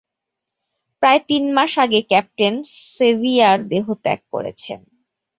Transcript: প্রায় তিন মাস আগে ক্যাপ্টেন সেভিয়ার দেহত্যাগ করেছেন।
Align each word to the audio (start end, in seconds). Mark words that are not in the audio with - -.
প্রায় 1.03 1.21
তিন 1.27 1.43
মাস 1.53 1.73
আগে 1.77 1.99
ক্যাপ্টেন 2.01 2.53
সেভিয়ার 2.89 3.57
দেহত্যাগ 3.67 4.19
করেছেন। 4.31 4.79